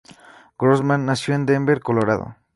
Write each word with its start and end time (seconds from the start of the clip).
Grossman 0.57 1.05
nació 1.05 1.35
en 1.35 1.45
Denver, 1.45 1.79
Colorado. 1.79 2.35